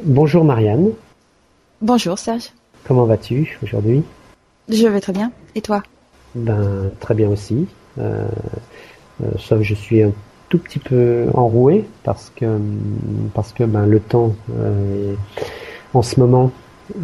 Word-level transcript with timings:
Bonjour 0.00 0.44
Marianne. 0.44 0.92
Bonjour 1.82 2.18
Serge. 2.18 2.50
Comment 2.84 3.04
vas-tu 3.04 3.58
aujourd'hui? 3.62 4.02
Je 4.68 4.86
vais 4.86 5.00
très 5.00 5.12
bien. 5.12 5.32
Et 5.54 5.60
toi? 5.60 5.82
Ben 6.34 6.90
très 7.00 7.14
bien 7.14 7.28
aussi. 7.28 7.66
Euh, 7.98 8.26
euh, 9.22 9.26
sauf 9.38 9.58
que 9.58 9.64
je 9.64 9.74
suis 9.74 10.02
un 10.02 10.12
tout 10.48 10.58
petit 10.58 10.78
peu 10.78 11.26
enroué 11.34 11.84
parce 12.04 12.32
que 12.34 12.58
parce 13.34 13.52
que 13.52 13.64
ben 13.64 13.86
le 13.86 14.00
temps 14.00 14.34
euh, 14.58 15.14
en 15.92 16.02
ce 16.02 16.18
moment 16.18 16.50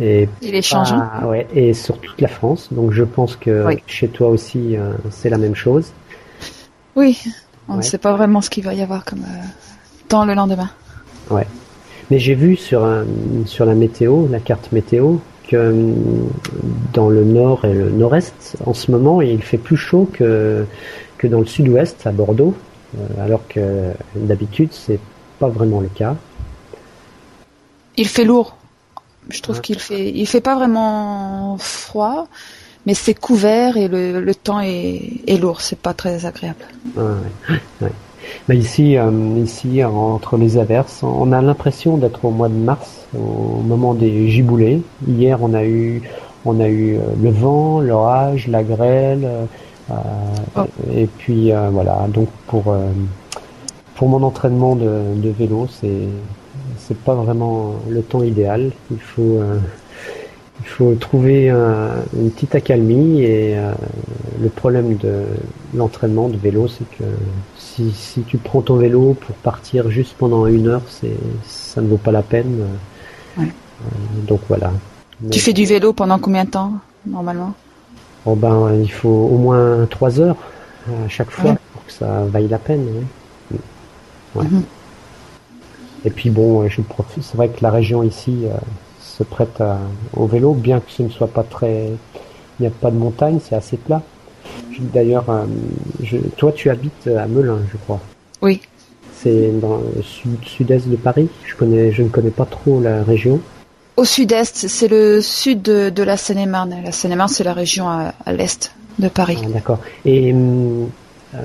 est 0.01 0.29
il 0.41 0.55
est 0.55 0.63
changeant. 0.63 1.09
ouais, 1.27 1.47
et 1.55 1.75
sur 1.75 1.99
toute 2.01 2.21
la 2.21 2.29
France. 2.29 2.73
Donc 2.73 2.93
je 2.93 3.05
pense 3.05 3.37
que 3.37 3.67
chez 3.87 4.09
toi 4.09 4.29
aussi 4.29 4.77
c'est 5.11 5.29
la 5.29 5.39
même 5.39 5.55
chose. 5.55 5.93
Oui, 6.97 7.23
on 7.69 7.77
ne 7.77 7.83
sait 7.83 7.99
pas 7.99 8.15
vraiment 8.15 8.41
ce 8.41 8.49
qu'il 8.49 8.65
va 8.65 8.73
y 8.73 8.81
avoir 8.81 9.05
comme 9.05 9.25
temps 10.09 10.25
le 10.25 10.35
lendemain. 10.35 10.71
Ouais. 11.31 11.47
Mais 12.11 12.19
j'ai 12.19 12.35
vu 12.35 12.57
sur 12.57 12.85
un, 12.85 13.05
sur 13.45 13.67
la 13.67 13.75
météo, 13.75 14.27
la 14.29 14.41
carte 14.41 14.73
météo, 14.73 15.17
que 15.49 15.95
dans 16.93 17.09
le 17.09 17.25
nord 17.25 17.65
et 17.65 17.73
le 17.73 17.91
nord-est, 17.91 18.57
en 18.67 18.75
ce 18.75 18.91
moment, 18.91 19.23
il 19.23 19.43
fait 19.43 19.59
plus 19.59 19.77
chaud 19.77 20.09
que, 20.13 20.65
que 21.17 21.27
dans 21.27 21.41
le 21.41 21.47
sud-ouest, 21.47 22.07
à 22.07 22.13
Bordeaux, 22.13 22.55
euh, 22.97 23.25
alors 23.25 23.47
que 23.49 23.93
d'habitude, 24.15 24.71
c'est 24.73 25.01
pas 25.39 25.49
vraiment 25.49 25.81
le 25.81 25.89
cas. 25.89 26.17
Il 27.97 28.09
fait 28.09 28.25
lourd. 28.25 28.57
Je 29.29 29.43
trouve 29.43 29.61
qu'il 29.61 29.79
fait, 29.79 30.11
il 30.11 30.27
fait 30.27 30.41
pas 30.41 30.55
vraiment 30.55 31.57
froid, 31.59 32.29
mais 32.87 32.95
c'est 32.95 33.13
couvert 33.13 33.77
et 33.77 33.89
le, 33.89 34.21
le 34.21 34.35
temps 34.35 34.61
est, 34.61 35.03
est 35.27 35.37
lourd. 35.37 35.61
C'est 35.61 35.79
pas 35.79 35.93
très 35.93 36.25
agréable. 36.25 36.65
Ah, 36.97 37.01
ouais. 37.51 37.61
Ouais. 37.83 37.93
Mais 38.49 38.57
ici, 38.57 38.97
euh, 38.97 39.11
ici, 39.43 39.83
entre 39.85 40.37
les 40.37 40.59
averses, 40.59 41.03
on 41.03 41.33
a 41.33 41.41
l'impression 41.43 41.97
d'être 41.97 42.25
au 42.25 42.31
mois 42.31 42.49
de 42.49 42.55
mars, 42.55 43.07
au 43.15 43.61
moment 43.63 43.95
des 43.95 44.29
giboulées. 44.29 44.83
Hier, 45.07 45.39
on 45.43 45.55
a 45.55 45.65
eu, 45.65 46.03
on 46.45 46.61
a 46.61 46.69
eu 46.69 46.97
euh, 46.97 47.01
le 47.23 47.31
vent, 47.31 47.81
l'orage, 47.81 48.49
la 48.49 48.63
grêle, 48.63 49.29
euh, 49.91 49.95
oh. 50.57 50.61
et 50.95 51.07
puis 51.07 51.53
voilà. 51.73 52.07
Donc 52.09 52.29
pour 52.47 52.75
pour 53.95 54.09
mon 54.09 54.23
entraînement 54.23 54.77
de, 54.77 55.15
de 55.17 55.31
vélo, 55.31 55.67
c'est 55.71 56.09
c'est 56.79 56.99
pas 56.99 57.15
vraiment 57.15 57.73
le 57.89 58.03
temps 58.03 58.23
idéal. 58.23 58.71
Il 58.91 59.01
faut 59.01 59.41
il 60.69 60.75
faut 60.75 60.95
trouver 60.95 61.49
un, 61.49 61.89
une 62.15 62.31
petite 62.31 62.55
accalmie 62.55 63.23
et 63.23 63.57
le 64.41 64.49
problème 64.51 64.97
de 64.97 65.25
l'entraînement 65.75 66.29
de 66.29 66.37
vélo, 66.37 66.69
c'est 66.69 66.85
que 66.97 67.05
si, 67.57 67.91
si, 67.93 68.23
tu 68.23 68.37
prends 68.37 68.61
ton 68.61 68.77
vélo 68.77 69.15
pour 69.15 69.35
partir 69.37 69.91
juste 69.91 70.15
pendant 70.19 70.47
une 70.47 70.69
heure, 70.69 70.83
c'est 70.89 71.17
ça 71.45 71.81
ne 71.81 71.89
vaut 71.89 71.97
pas 71.97 72.13
la 72.13 72.23
peine. 72.23 72.67
Ouais. 73.39 73.45
Euh, 73.47 74.27
donc 74.27 74.41
voilà. 74.49 74.71
Tu 75.31 75.41
fais 75.41 75.53
du 75.53 75.65
vélo 75.65 75.93
pendant 75.93 76.19
combien 76.19 76.45
de 76.45 76.51
temps 76.51 76.73
normalement? 77.07 77.55
Oh 78.27 78.35
ben, 78.35 78.75
il 78.81 78.93
faut 78.93 79.09
au 79.09 79.39
moins 79.39 79.87
trois 79.87 80.21
heures 80.21 80.37
à 80.87 81.09
chaque 81.09 81.31
fois 81.31 81.53
ouais. 81.53 81.57
pour 81.73 81.85
que 81.87 81.93
ça 81.93 82.25
vaille 82.27 82.49
la 82.49 82.59
peine. 82.59 82.87
Ouais. 84.35 84.45
Mm 84.45 84.59
-hmm. 84.59 84.63
Et 86.05 86.11
puis 86.11 86.31
bon, 86.31 86.69
je 86.69 86.83
profite. 86.83 87.25
C'est 87.25 87.37
vrai 87.37 87.49
que 87.49 87.63
la 87.63 87.71
région 87.71 88.03
ici 88.03 88.35
euh, 88.45 88.57
se 89.19 89.25
prête 89.25 89.61
à, 89.61 89.79
au 90.17 90.27
vélo, 90.27 90.53
bien 90.53 90.81
que 90.81 90.91
ce 90.91 91.03
ne 91.03 91.09
soit 91.09 91.29
pas 91.29 91.43
très, 91.43 91.87
il 92.59 92.63
n'y 92.63 92.67
a 92.67 92.71
pas 92.71 92.91
de 92.91 92.97
montagne, 92.97 93.39
c'est 93.43 93.57
assez 93.57 93.77
plat. 93.77 94.03
D'ailleurs, 94.79 95.25
euh, 95.29 95.45
toi, 96.37 96.53
tu 96.53 96.71
habites 96.71 97.09
à 97.09 97.27
Melun, 97.27 97.59
je 97.73 97.77
crois. 97.79 98.01
Oui. 98.43 98.61
C'est 99.13 99.51
dans 99.61 99.79
le 99.79 100.03
sud-est 100.03 100.89
de 100.89 100.97
Paris. 100.97 101.29
Je 101.45 101.57
connais, 101.57 101.91
je 101.91 102.03
ne 102.03 102.09
connais 102.09 102.31
pas 102.31 102.45
trop 102.45 102.81
la 102.81 103.03
région. 103.03 103.41
Au 103.97 104.05
sud-est, 104.05 104.69
c'est 104.69 104.87
le 104.87 105.21
sud 105.21 105.63
de, 105.63 105.91
de 105.91 106.03
la 106.05 106.17
Seine-et-Marne. 106.17 106.77
La 106.85 106.93
Seine-et-Marne, 106.93 107.29
c'est 107.29 107.43
la 107.43 107.53
région 107.53 107.89
à, 107.89 108.15
à 108.25 108.33
l'est 108.33 108.73
de 109.01 109.09
Paris. 109.09 109.39
Ah, 109.45 109.49
D'accord. 109.49 109.81
Et 110.05 110.33
euh, 110.33 111.41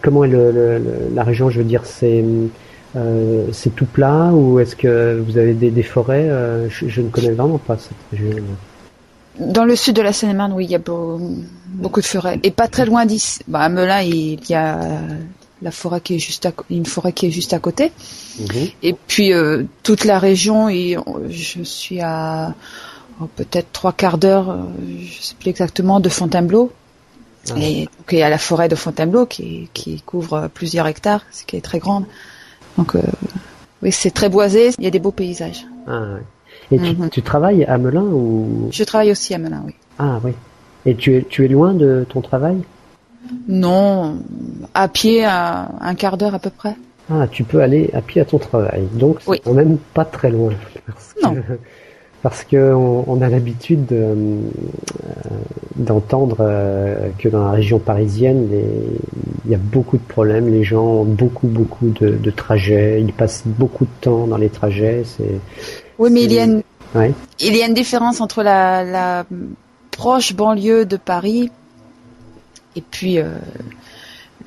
comment 0.00 0.24
est 0.24 0.28
le, 0.28 0.50
le, 0.50 0.82
la 1.14 1.22
région 1.22 1.50
Je 1.50 1.58
veux 1.58 1.66
dire, 1.66 1.84
c'est 1.84 2.24
euh, 2.96 3.46
c'est 3.52 3.74
tout 3.74 3.84
plat 3.84 4.30
ou 4.32 4.60
est-ce 4.60 4.74
que 4.74 5.20
vous 5.20 5.36
avez 5.36 5.52
des, 5.52 5.70
des 5.70 5.82
forêts 5.82 6.28
euh, 6.30 6.70
je, 6.70 6.88
je, 6.88 7.02
ne 7.02 7.10
connais 7.10 7.32
vraiment 7.32 7.58
pas 7.58 7.76
cette 7.76 7.92
région. 8.10 8.42
Dans 9.38 9.64
le 9.64 9.76
sud 9.76 9.94
de 9.94 10.02
la 10.02 10.12
Seine-et-Marne, 10.12 10.52
oui, 10.54 10.64
il 10.64 10.70
y 10.70 10.74
a 10.74 10.78
beau, 10.78 11.20
beaucoup 11.66 12.00
de 12.00 12.06
forêts. 12.06 12.40
Et 12.42 12.50
pas 12.50 12.66
très 12.66 12.86
loin 12.86 13.04
d'ici. 13.04 13.40
Bah, 13.46 13.60
à 13.60 13.68
Melun, 13.68 14.00
il 14.00 14.40
y 14.48 14.54
a 14.54 14.80
la 15.60 15.70
forêt 15.70 16.00
qui 16.00 16.14
est 16.14 16.18
juste 16.18 16.46
à, 16.46 16.52
une 16.70 16.86
forêt 16.86 17.12
qui 17.12 17.26
est 17.26 17.30
juste 17.30 17.52
à 17.52 17.58
côté. 17.58 17.92
Mmh. 18.38 18.44
Et 18.82 18.94
puis 18.94 19.34
euh, 19.34 19.64
toute 19.82 20.04
la 20.04 20.18
région, 20.18 20.68
et 20.68 20.96
je 21.28 21.62
suis 21.62 22.00
à 22.00 22.54
oh, 23.20 23.28
peut-être 23.36 23.70
trois 23.72 23.92
quarts 23.92 24.18
d'heure, 24.18 24.56
je 24.98 25.22
sais 25.22 25.34
plus 25.38 25.50
exactement, 25.50 26.00
de 26.00 26.08
Fontainebleau. 26.08 26.72
Ah. 27.50 27.54
Et 27.58 27.84
donc 27.84 28.08
il 28.12 28.18
y 28.18 28.22
a 28.22 28.30
la 28.30 28.38
forêt 28.38 28.68
de 28.68 28.76
Fontainebleau 28.76 29.26
qui, 29.26 29.68
qui 29.74 30.00
couvre 30.00 30.48
plusieurs 30.52 30.86
hectares, 30.86 31.24
ce 31.32 31.44
qui 31.44 31.56
est 31.56 31.60
très 31.60 31.80
grande. 31.80 32.06
Donc 32.78 32.94
euh, 32.94 33.00
oui, 33.82 33.92
c'est 33.92 34.12
très 34.12 34.28
boisé. 34.28 34.70
Il 34.78 34.84
y 34.84 34.86
a 34.86 34.90
des 34.90 35.00
beaux 35.00 35.10
paysages. 35.10 35.66
Ah. 35.86 36.14
Et 36.70 36.78
tu, 36.78 36.96
mmh. 36.96 37.10
tu, 37.10 37.22
travailles 37.22 37.64
à 37.64 37.76
Melun 37.76 38.02
ou? 38.02 38.68
Je 38.70 38.84
travaille 38.84 39.10
aussi 39.10 39.34
à 39.34 39.38
Melun, 39.38 39.62
oui. 39.66 39.74
Ah 39.98 40.20
oui. 40.24 40.32
Et 40.86 40.94
tu 40.94 41.16
es, 41.16 41.22
tu 41.22 41.44
es 41.44 41.48
loin 41.48 41.74
de 41.74 42.06
ton 42.08 42.20
travail? 42.20 42.62
Non, 43.48 44.18
à 44.74 44.88
pied, 44.88 45.24
à 45.24 45.70
un 45.80 45.94
quart 45.94 46.16
d'heure 46.16 46.34
à 46.34 46.38
peu 46.38 46.50
près. 46.50 46.76
Ah, 47.10 47.26
tu 47.30 47.42
peux 47.42 47.60
aller 47.60 47.90
à 47.94 48.00
pied 48.00 48.20
à 48.20 48.24
ton 48.24 48.38
travail. 48.38 48.86
Donc 48.92 49.18
c'est 49.20 49.30
oui. 49.30 49.40
quand 49.44 49.54
même 49.54 49.78
pas 49.94 50.04
très 50.04 50.30
loin. 50.30 50.52
Parce 50.86 51.14
non. 51.22 51.34
Que, 51.34 51.40
parce 52.22 52.44
que 52.44 52.72
on, 52.74 53.20
a 53.22 53.28
l'habitude 53.28 53.86
d'entendre 55.76 56.36
de, 56.36 56.42
euh, 56.42 57.08
que 57.18 57.28
dans 57.28 57.44
la 57.44 57.52
région 57.52 57.78
parisienne, 57.78 58.48
les, 58.50 58.64
il 59.44 59.50
y 59.50 59.54
a 59.54 59.58
beaucoup 59.58 59.96
de 59.96 60.02
problèmes. 60.02 60.50
Les 60.50 60.64
gens 60.64 60.84
ont 60.84 61.04
beaucoup, 61.04 61.46
beaucoup 61.46 61.90
de, 61.90 62.10
de 62.10 62.30
trajets. 62.30 63.00
Ils 63.00 63.12
passent 63.12 63.44
beaucoup 63.46 63.84
de 63.84 63.90
temps 64.00 64.26
dans 64.26 64.36
les 64.36 64.48
trajets. 64.48 65.04
C'est 65.04 65.40
oui, 65.98 66.10
mais 66.10 66.24
il 66.24 66.32
y 66.32 66.38
a 66.38 66.44
une, 66.44 66.62
ouais. 66.94 67.12
il 67.40 67.56
y 67.56 67.62
a 67.62 67.66
une 67.66 67.74
différence 67.74 68.20
entre 68.20 68.42
la, 68.42 68.84
la 68.84 69.24
proche 69.90 70.34
banlieue 70.34 70.86
de 70.86 70.96
Paris 70.96 71.50
et 72.76 72.82
puis 72.82 73.18
euh, 73.18 73.36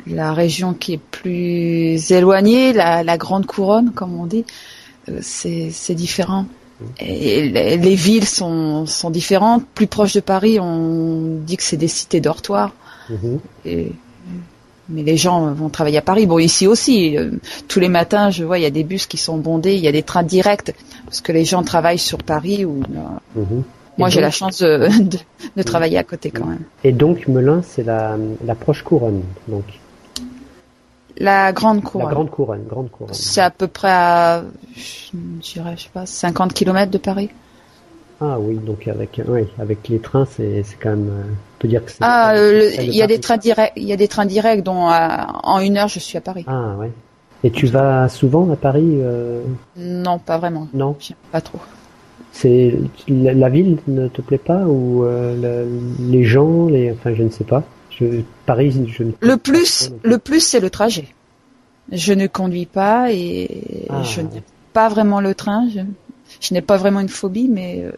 la 0.07 0.33
région 0.33 0.73
qui 0.73 0.93
est 0.93 1.01
plus 1.01 2.11
éloignée, 2.11 2.73
la, 2.73 3.03
la 3.03 3.17
grande 3.17 3.45
couronne, 3.45 3.91
comme 3.91 4.19
on 4.19 4.25
dit. 4.25 4.45
Euh, 5.09 5.19
c'est 5.21 5.95
différent. 5.95 6.45
Et 6.99 7.49
les, 7.49 7.77
les, 7.77 7.95
villes 7.95 8.27
sont, 8.27 8.85
sont 8.85 9.09
différentes. 9.09 9.65
Plus 9.75 9.87
proche 9.87 10.13
de 10.13 10.19
Paris, 10.19 10.59
on 10.59 11.39
dit 11.45 11.57
que 11.57 11.63
c'est 11.63 11.77
des 11.77 11.87
cités 11.87 12.21
dortoirs. 12.21 12.73
Et 13.65 13.91
mais 14.91 15.03
les 15.03 15.17
gens 15.17 15.53
vont 15.53 15.69
travailler 15.69 15.97
à 15.97 16.01
Paris. 16.01 16.25
Bon, 16.25 16.37
ici 16.37 16.67
aussi, 16.67 17.17
euh, 17.17 17.31
tous 17.67 17.79
les 17.79 17.89
matins, 17.89 18.29
je 18.29 18.43
vois, 18.43 18.59
il 18.59 18.63
y 18.63 18.65
a 18.65 18.71
des 18.71 18.83
bus 18.83 19.05
qui 19.05 19.17
sont 19.17 19.37
bondés, 19.37 19.73
il 19.75 19.79
y 19.79 19.87
a 19.87 19.91
des 19.91 20.03
trains 20.03 20.23
directs, 20.23 20.73
parce 21.05 21.21
que 21.21 21.31
les 21.31 21.45
gens 21.45 21.63
travaillent 21.63 21.97
sur 21.97 22.19
Paris. 22.19 22.65
Ou, 22.65 22.81
euh, 22.81 23.39
-hmm. 23.39 23.63
Moi, 23.97 24.09
j'ai 24.09 24.21
la 24.21 24.31
chance 24.31 24.57
de, 24.59 24.89
de, 25.13 25.17
de, 25.57 25.63
travailler 25.63 25.97
à 25.97 26.03
côté 26.03 26.31
quand 26.31 26.45
même. 26.45 26.63
Et 26.83 26.91
donc, 26.91 27.27
Melun, 27.27 27.61
c'est 27.61 27.83
la, 27.83 28.17
la 28.45 28.55
proche 28.55 28.83
couronne, 28.83 29.21
donc 29.47 29.65
La 31.21 31.51
grande 31.51 31.83
couronne. 31.83 32.07
La 32.07 32.13
grande 32.13 32.29
couronne, 32.29 32.63
grande 32.67 32.89
couronne. 32.89 33.13
C'est 33.13 33.41
à 33.41 33.51
peu 33.51 33.67
près 33.67 33.91
à, 33.91 34.43
je 34.75 35.17
dirais, 35.41 35.75
je 35.77 35.83
sais 35.83 35.89
pas, 35.93 36.05
50 36.05 36.53
km 36.53 36.91
de 36.91 36.97
Paris. 36.97 37.29
Ah 38.19 38.37
oui, 38.39 38.55
donc 38.57 38.87
avec, 38.87 39.19
oui, 39.27 39.47
avec 39.59 39.87
les 39.87 39.99
trains, 39.99 40.25
c'est 40.25 40.63
quand 40.81 40.91
même, 40.91 41.09
euh, 41.09 41.23
on 41.23 41.61
peut 41.61 41.67
dire 41.67 41.83
que 41.83 41.91
c'est. 41.91 41.97
Ah, 42.01 42.33
euh, 42.35 42.69
il 42.79 42.93
y 42.93 43.01
a 43.01 43.07
des 43.07 43.19
trains 43.19 43.37
directs, 43.37 43.73
il 43.75 43.83
y 43.83 43.93
a 43.93 43.97
des 43.97 44.07
trains 44.07 44.27
directs 44.27 44.63
dont 44.63 44.89
en 44.89 45.59
une 45.59 45.77
heure 45.77 45.87
je 45.87 45.99
suis 45.99 46.17
à 46.17 46.21
Paris. 46.21 46.45
Ah 46.47 46.75
ouais. 46.77 46.91
Et 47.43 47.49
tu 47.49 47.65
vas 47.65 48.07
souvent 48.09 48.51
à 48.51 48.55
Paris 48.55 48.99
euh... 49.01 49.41
Non, 49.75 50.19
pas 50.19 50.37
vraiment. 50.37 50.67
Non. 50.73 50.95
Pas 51.31 51.41
trop. 51.41 51.57
C'est 52.31 52.75
la, 53.07 53.33
la, 53.33 53.49
ville 53.49 53.77
ne 53.87 54.07
te 54.07 54.21
plaît 54.21 54.37
pas 54.37 54.65
ou 54.65 55.03
euh, 55.03 55.35
la, 55.35 56.07
les 56.07 56.23
gens, 56.23 56.67
les, 56.67 56.91
enfin 56.91 57.13
je 57.15 57.23
ne 57.23 57.29
sais 57.29 57.43
pas. 57.43 57.63
Je, 57.89 58.21
Paris, 58.45 58.87
je 58.87 59.03
ne. 59.03 59.11
Le 59.19 59.37
plus, 59.37 59.91
le 60.03 60.17
plus 60.17 60.39
c'est 60.39 60.59
le 60.59 60.69
trajet. 60.69 61.07
Je 61.91 62.13
ne 62.13 62.27
conduis 62.27 62.65
pas 62.65 63.11
et 63.11 63.85
ah. 63.89 64.03
je 64.03 64.21
n'aime 64.21 64.41
pas 64.73 64.89
vraiment 64.89 65.21
le 65.21 65.35
train. 65.35 65.67
Je, 65.73 65.81
je 66.39 66.53
n'ai 66.53 66.61
pas 66.61 66.77
vraiment 66.77 66.99
une 66.99 67.09
phobie, 67.09 67.47
mais 67.49 67.83
euh, 67.83 67.91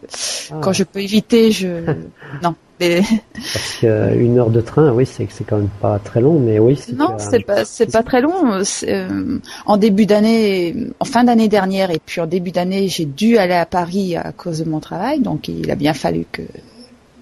ah. 0.50 0.56
quand 0.60 0.72
je 0.72 0.84
peux 0.84 1.00
éviter, 1.00 1.52
je 1.52 1.84
non. 2.42 2.54
Mais... 2.80 3.02
Parce 3.34 3.76
qu'une 3.78 4.36
heure 4.36 4.50
de 4.50 4.60
train, 4.60 4.90
oui, 4.90 5.06
c'est 5.06 5.28
c'est 5.30 5.44
quand 5.44 5.58
même 5.58 5.68
pas 5.80 6.00
très 6.00 6.20
long, 6.20 6.40
mais 6.40 6.58
oui. 6.58 6.76
Non, 6.96 7.14
c'est 7.18 7.44
pas 7.44 7.64
c'est 7.64 7.92
pas 7.92 8.02
très 8.02 8.20
long. 8.20 8.60
Euh, 8.82 9.38
en 9.64 9.76
début 9.76 10.06
d'année, 10.06 10.74
en 10.98 11.04
fin 11.04 11.22
d'année 11.22 11.48
dernière, 11.48 11.92
et 11.92 12.00
puis 12.04 12.20
en 12.20 12.26
début 12.26 12.50
d'année, 12.50 12.88
j'ai 12.88 13.04
dû 13.04 13.38
aller 13.38 13.54
à 13.54 13.64
Paris 13.64 14.16
à 14.16 14.32
cause 14.32 14.58
de 14.58 14.68
mon 14.68 14.80
travail, 14.80 15.20
donc 15.20 15.46
il 15.46 15.70
a 15.70 15.76
bien 15.76 15.94
fallu 15.94 16.26
que 16.32 16.42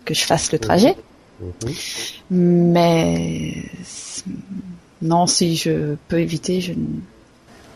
que 0.06 0.14
je 0.14 0.24
fasse 0.24 0.52
le 0.52 0.58
trajet. 0.58 0.96
Mmh. 1.40 1.70
Mais 2.30 3.54
non, 5.02 5.26
si 5.26 5.56
je 5.56 5.96
peux 6.08 6.20
éviter, 6.20 6.60
je 6.60 6.72
ne 6.72 6.86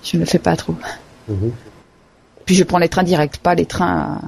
je 0.03 0.17
ne 0.17 0.21
le 0.23 0.27
fais 0.27 0.39
pas 0.39 0.57
trop. 0.57 0.75
Mmh. 1.29 1.49
Puis 2.45 2.55
je 2.55 2.65
prends 2.65 2.79
les 2.79 2.89
trains 2.89 3.03
directs, 3.03 3.39
pas 3.39 3.55
les 3.55 3.67
trains 3.67 4.21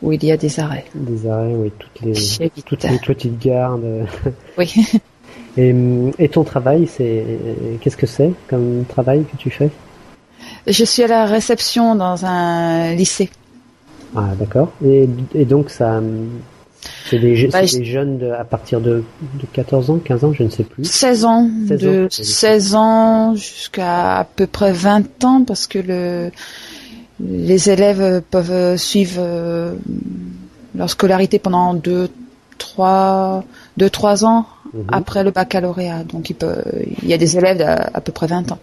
où 0.00 0.12
il 0.12 0.24
y 0.24 0.32
a 0.32 0.36
des 0.36 0.58
arrêts. 0.58 0.86
Des 0.94 1.28
arrêts, 1.28 1.54
oui, 1.54 1.70
toutes 1.78 2.00
les, 2.02 2.50
toutes 2.62 2.82
les 2.84 2.98
petites 2.98 3.38
gares. 3.38 3.78
Oui. 4.58 4.72
Et, 5.56 5.74
et, 6.18 6.28
ton 6.28 6.44
travail, 6.44 6.86
c'est 6.86 7.24
qu'est-ce 7.80 7.96
que 7.96 8.06
c'est 8.06 8.32
comme 8.48 8.84
travail 8.88 9.24
que 9.24 9.36
tu 9.36 9.50
fais? 9.50 9.70
Je 10.68 10.84
suis 10.84 11.02
à 11.02 11.08
la 11.08 11.26
réception 11.26 11.96
dans 11.96 12.24
un 12.24 12.94
lycée. 12.94 13.28
Ah 14.14 14.34
d'accord. 14.38 14.70
Et, 14.84 15.08
et, 15.34 15.44
donc 15.44 15.70
ça, 15.70 16.00
c'est 17.10 17.18
des, 17.18 17.48
bah, 17.48 17.62
des, 17.62 17.84
jeunes 17.84 18.18
de, 18.18 18.30
à 18.30 18.44
partir 18.44 18.80
de, 18.80 19.02
de, 19.22 19.46
14 19.52 19.90
ans, 19.90 19.98
15 19.98 20.24
ans, 20.24 20.32
je 20.32 20.42
ne 20.42 20.48
sais 20.48 20.64
plus. 20.64 20.84
16 20.84 21.24
ans, 21.24 21.48
16 21.68 21.80
de 21.80 22.04
ans, 22.04 22.08
16 22.10 22.74
ans 22.74 23.34
jusqu'à 23.34 24.18
à 24.18 24.24
peu 24.24 24.46
près 24.46 24.72
20 24.72 25.24
ans, 25.24 25.44
parce 25.44 25.66
que 25.66 25.78
le 25.78 26.30
les 27.20 27.68
élèves 27.68 28.22
peuvent 28.30 28.76
suivre 28.76 29.16
euh, 29.18 29.74
leur 30.76 30.88
scolarité 30.88 31.40
pendant 31.40 31.74
2 31.74 32.08
3 32.58 33.44
deux, 33.76 33.90
trois 33.90 34.24
ans 34.24 34.46
mhm. 34.74 34.84
après 34.88 35.24
le 35.24 35.30
baccalauréat. 35.30 36.04
Donc 36.04 36.30
il 36.30 36.34
peut 36.34 36.56
il 37.02 37.08
y 37.08 37.14
a 37.14 37.18
des 37.18 37.38
élèves 37.38 37.58
d'à 37.58 37.90
à 37.94 38.00
peu 38.00 38.12
près 38.12 38.26
20 38.26 38.52
ans. 38.52 38.58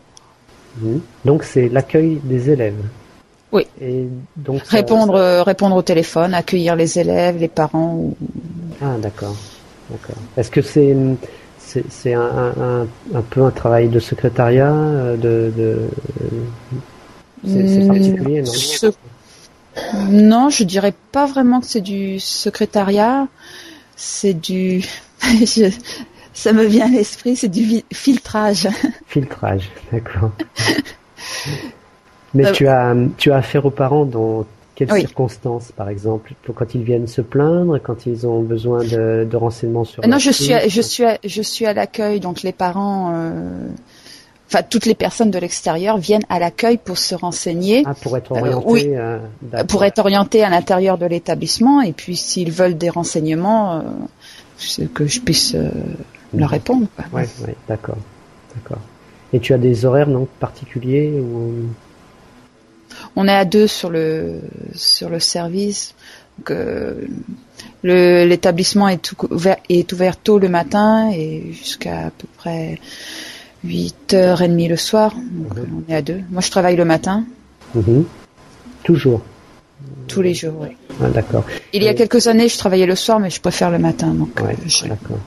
Mhm. 0.82 1.02
Donc 1.24 1.44
c'est 1.44 1.70
l'accueil 1.70 2.20
des 2.24 2.50
élèves. 2.50 2.76
Oui. 3.56 3.68
Et 3.82 4.06
donc 4.36 4.64
répondre 4.64 5.16
euh, 5.16 5.42
répondre 5.42 5.78
au 5.78 5.82
téléphone, 5.82 6.34
accueillir 6.34 6.76
les 6.76 7.00
élèves, 7.00 7.38
les 7.40 7.48
parents 7.48 7.94
ou... 7.96 8.18
Ah 8.82 8.98
d'accord. 9.00 9.36
D'accord. 9.90 10.22
Est-ce 10.36 10.52
que 10.52 10.62
c'est 10.62 10.94
c'est 11.90 12.14
un, 12.14 12.22
un, 12.22 12.88
un, 13.14 13.22
peu 13.22 13.44
un 13.44 13.52
travail 13.52 13.88
de 13.88 14.00
secrétariat 14.00 14.74
euh, 14.74 15.16
de, 15.16 15.54
de 15.56 15.90
c'est 17.46 17.88
particulier, 17.88 18.42
non 18.42 18.92
Non, 20.10 20.50
je 20.50 20.64
dirais 20.66 20.94
pas 21.14 21.26
vraiment 21.26 21.62
que 21.62 21.68
c'est 21.68 21.82
du 21.82 22.20
secrétariat. 22.20 23.28
C'est 23.96 24.34
du. 24.34 24.84
Ça 26.34 26.52
me 26.52 26.66
vient 26.66 26.88
à 26.88 26.90
l'esprit, 26.90 27.38
c'est 27.38 27.48
du 27.48 27.82
filtrage. 27.94 28.68
Filtrage, 29.08 29.70
d'accord. 29.92 30.32
Mais 32.36 32.48
euh, 32.48 32.52
tu 32.52 32.68
as 32.68 32.96
tu 33.18 33.32
as 33.32 33.38
affaire 33.38 33.66
aux 33.66 33.72
parents 33.72 34.06
dans 34.06 34.46
quelles 34.76 34.92
circonstances, 34.92 35.72
par 35.72 35.90
exemple 35.90 36.34
Quand 36.54 36.76
ils 36.76 36.84
viennent 36.84 37.08
se 37.08 37.22
plaindre, 37.22 37.80
quand 37.82 38.06
ils 38.06 38.28
ont 38.28 38.42
besoin 38.42 38.84
de, 38.84 39.26
de 39.30 39.38
renseignements 39.38 39.86
sur. 39.86 40.06
Non, 40.06 40.20
je 40.20 40.32
suis, 40.32 40.54
je 40.68 40.82
suis, 40.82 41.06
je 41.24 41.42
suis 41.42 41.66
à 41.66 41.74
l'accueil, 41.74 42.20
donc 42.20 42.44
les 42.44 42.52
parents. 42.52 43.14
Euh, 43.16 43.68
enfin 44.48 44.64
toutes 44.64 44.86
les 44.86 44.96
personnes 44.96 45.32
de 45.32 45.40
l'extérieur 45.40 45.98
viennent 45.98 46.26
à 46.30 46.40
l'accueil 46.40 46.78
pour 46.78 46.98
se 46.98 47.16
renseigner. 47.16 47.84
Ah, 47.86 47.94
pour 47.94 48.18
être 48.18 48.32
orientés. 48.32 48.66
oui, 48.68 48.88
euh, 48.90 49.20
pour 49.68 49.84
être 49.84 50.00
orientés 50.00 50.44
à 50.44 50.50
l'intérieur 50.50 50.98
de 50.98 51.06
l'établissement 51.06 51.82
et 51.82 51.94
puis 51.94 52.16
s'ils 52.16 52.52
veulent 52.52 52.78
des 52.78 52.90
renseignements, 52.90 53.78
euh, 53.78 54.86
que 54.94 55.08
je 55.08 55.20
puisse 55.22 55.56
euh, 55.56 55.70
leur 56.34 56.50
répondre. 56.50 56.88
Oui, 57.14 57.24
ouais, 57.46 57.56
d'accord, 57.68 57.98
d'accord. 58.56 58.82
Et 59.34 59.40
tu 59.40 59.54
as 59.54 59.58
des 59.58 59.86
horaires 59.86 60.10
non 60.10 60.28
particuliers 60.40 61.14
ou... 61.20 61.68
On 63.16 63.28
est 63.28 63.36
à 63.36 63.46
deux 63.46 63.68
sur 63.68 63.90
le 63.90 64.42
sur 64.74 65.10
le 65.10 65.20
service. 65.20 65.96
l'établissement 67.84 68.90
est, 68.90 69.14
est 69.70 69.94
ouvert 69.94 70.18
tôt 70.18 70.40
le 70.40 70.50
matin 70.50 71.12
et 71.14 71.54
jusqu'à 71.54 72.08
à 72.08 72.10
peu 72.12 72.28
près 72.38 72.80
8h30 73.66 74.70
le 74.70 74.78
soir. 74.78 75.14
Donc 75.16 75.58
mhm. 75.58 75.84
on 75.88 75.92
est 75.92 75.96
à 75.96 76.02
deux. 76.02 76.22
Moi, 76.30 76.42
je 76.42 76.52
travaille 76.52 76.76
le 76.76 76.86
matin. 76.86 77.26
Mhm. 77.74 78.06
Toujours 78.84 79.22
Tous 80.08 80.22
les 80.22 80.34
jours, 80.34 80.54
oui. 80.62 80.70
Ah, 81.02 81.10
d'accord. 81.10 81.44
Il 81.74 81.84
y 81.84 81.88
a 81.88 81.94
quelques 81.94 82.28
années, 82.28 82.48
je 82.48 82.58
travaillais 82.58 82.86
le 82.86 82.96
soir, 82.96 83.20
mais 83.20 83.30
je 83.30 83.42
préfère 83.42 83.72
le 83.72 83.80
matin. 83.80 84.14
Donc, 84.14 84.40
ouais, 84.42 84.56
euh, 84.56 84.88
d'accord. 84.88 85.18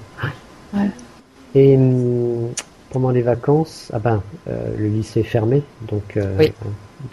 Et 1.54 1.76
hum, 1.76 2.52
pendant 2.90 3.10
les 3.10 3.22
vacances, 3.22 3.90
ah 3.92 3.98
ben, 3.98 4.22
euh, 4.48 4.76
le 4.78 4.86
lycée 4.86 5.20
est 5.20 5.24
fermé, 5.24 5.62
donc, 5.90 6.16
euh, 6.16 6.36
oui. 6.38 6.52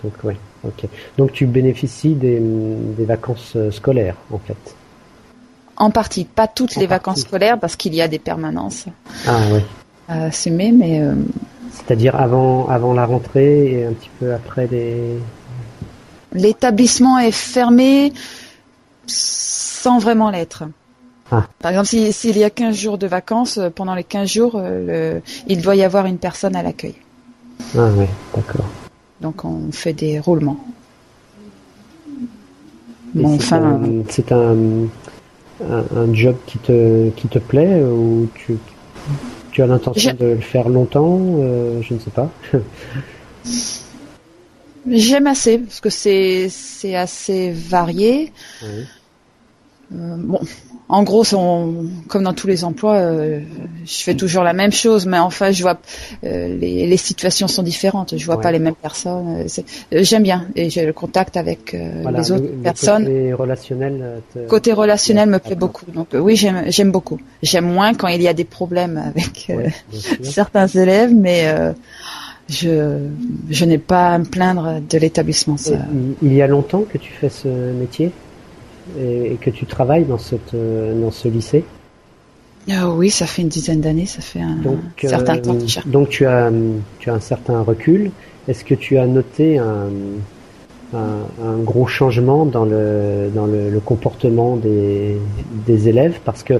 Donc, 0.03 0.13
ouais, 0.23 0.37
ok. 0.63 0.87
Donc, 1.17 1.31
tu 1.31 1.45
bénéficies 1.45 2.15
des, 2.15 2.39
des 2.39 3.05
vacances 3.05 3.57
scolaires, 3.71 4.17
en 4.31 4.39
fait. 4.39 4.75
En 5.77 5.91
partie, 5.91 6.25
pas 6.25 6.47
toutes 6.47 6.75
les 6.77 6.87
vacances 6.87 7.21
scolaires, 7.21 7.59
parce 7.59 7.75
qu'il 7.75 7.93
y 7.93 8.01
a 8.01 8.07
des 8.07 8.19
permanences. 8.19 8.85
Ah 9.27 9.39
oui 9.51 9.61
à 10.07 10.31
s'aimer, 10.31 10.71
mais. 10.71 11.01
Euh, 11.01 11.13
C'est-à-dire 11.71 12.15
avant, 12.15 12.67
avant 12.69 12.93
la 12.93 13.05
rentrée 13.05 13.71
et 13.71 13.85
un 13.85 13.93
petit 13.93 14.09
peu 14.19 14.33
après 14.33 14.67
les. 14.67 15.17
L'établissement 16.33 17.17
est 17.17 17.31
fermé 17.31 18.13
sans 19.07 19.99
vraiment 19.99 20.29
l'être. 20.29 20.63
Ah. 21.31 21.47
Par 21.59 21.71
exemple, 21.71 21.87
s'il 21.87 22.37
y 22.37 22.43
a 22.43 22.49
15 22.49 22.75
jours 22.75 22.97
de 22.97 23.07
vacances, 23.07 23.57
euh, 23.57 23.69
pendant 23.69 23.95
les 23.95 24.03
15 24.03 24.29
jours, 24.29 24.55
euh, 24.55 25.15
le, 25.15 25.21
il 25.47 25.61
doit 25.61 25.75
y 25.75 25.83
avoir 25.83 26.05
une 26.05 26.17
personne 26.17 26.55
à 26.55 26.61
l'accueil. 26.61 26.95
Ah 27.75 27.87
oui, 27.95 28.05
d'accord. 28.35 28.65
Donc 29.21 29.45
on 29.45 29.71
fait 29.71 29.93
des 29.93 30.19
roulements. 30.19 30.59
Bon, 33.13 33.35
enfin, 33.35 33.79
c'est 34.09 34.31
un, 34.33 34.55
un, 35.63 35.85
un, 35.95 36.13
job 36.13 36.35
qui 36.45 36.57
te, 36.57 37.09
qui 37.11 37.29
te 37.29 37.39
plaît 37.39 37.81
ou 37.81 38.27
tu, 38.35 38.57
tu 39.51 39.61
as 39.61 39.67
l'intention 39.67 40.13
de 40.19 40.25
le 40.25 40.39
faire 40.39 40.67
longtemps 40.67 41.19
euh, 41.39 41.81
Je 41.81 41.93
ne 41.93 41.99
sais 41.99 42.11
pas. 42.11 42.29
J'aime 44.87 45.27
assez 45.27 45.59
parce 45.59 45.79
que 45.79 45.89
c'est 45.89 46.47
c'est 46.49 46.95
assez 46.95 47.51
varié. 47.51 48.33
Euh, 49.93 50.15
bon, 50.17 50.39
en 50.89 51.03
gros, 51.03 51.23
comme 52.07 52.23
dans 52.23 52.33
tous 52.33 52.47
les 52.47 52.63
emplois, 52.63 52.95
euh, 52.95 53.39
je 53.85 54.03
fais 54.03 54.15
toujours 54.15 54.43
la 54.43 54.53
même 54.53 54.71
chose, 54.71 55.05
mais 55.05 55.19
enfin, 55.19 55.51
je 55.51 55.61
vois 55.61 55.77
euh, 56.23 56.47
les, 56.57 56.87
les, 56.87 56.97
situations 56.97 57.47
sont 57.47 57.63
différentes. 57.63 58.17
Je 58.17 58.25
vois 58.25 58.41
pas 58.41 58.51
les 58.51 58.59
mêmes 58.59 58.75
personnes. 58.75 59.45
J'aime 59.91 60.23
bien 60.23 60.47
et 60.55 60.69
j'ai 60.69 60.85
le 60.85 60.93
contact 60.93 61.37
avec 61.37 61.73
les 61.73 62.31
autres 62.31 62.61
personnes. 62.63 63.05
Côté 63.05 63.33
relationnel. 63.33 64.21
Côté 64.47 64.73
relationnel 64.73 65.29
me 65.29 65.39
plaît 65.39 65.55
beaucoup. 65.55 65.85
Donc 65.91 66.09
oui, 66.13 66.35
j'aime 66.35 66.63
j'aime 66.67 66.91
beaucoup. 66.91 67.19
J'aime 67.41 67.65
moins 67.65 67.93
quand 67.93 68.07
il 68.07 68.21
y 68.21 68.27
a 68.27 68.33
des 68.33 68.45
problèmes 68.45 68.97
avec 68.97 69.51
certains 70.23 70.67
élèves, 70.67 71.13
mais 71.13 71.51
je, 72.47 72.99
je 73.49 73.65
n'ai 73.65 73.79
pas 73.79 74.09
à 74.09 74.17
me 74.19 74.25
plaindre 74.25 74.81
de 74.87 74.97
l'établissement. 74.97 75.55
Il 76.21 76.33
y 76.33 76.41
a 76.41 76.47
longtemps 76.47 76.83
que 76.83 76.97
tu 76.97 77.11
fais 77.11 77.29
ce 77.29 77.47
métier? 77.47 78.11
Et, 78.99 79.37
que 79.41 79.49
tu 79.49 79.65
travailles 79.65 80.05
dans, 80.05 80.17
cette, 80.17 80.53
euh, 80.53 80.99
dans 80.99 81.11
ce 81.11 81.27
lycée 81.27 81.63
ah 82.71 82.89
Oui, 82.89 83.09
ça 83.09 83.25
fait 83.25 83.41
une 83.41 83.47
dizaine 83.47 83.81
d'années, 83.81 84.05
ça 84.05 84.21
fait 84.21 84.41
un 84.41 84.57
certain 85.07 85.37
temps 85.37 85.53
déjà. 85.53 85.81
Donc 85.85 86.09
tu 86.09 86.25
as, 86.25 86.51
tu 86.99 87.09
as 87.09 87.13
un 87.13 87.19
certain 87.19 87.61
recul. 87.61 88.11
Est-ce 88.47 88.63
que 88.63 88.75
tu 88.75 88.97
as 88.97 89.05
noté 89.05 89.57
un, 89.57 89.89
un, 90.93 91.57
gros 91.63 91.87
changement 91.87 92.45
dans 92.45 92.65
le, 92.65 93.29
dans 93.33 93.45
le, 93.45 93.79
comportement 93.79 94.55
des, 94.55 95.17
des 95.65 95.89
élèves? 95.89 96.19
Parce 96.25 96.43
que 96.43 96.59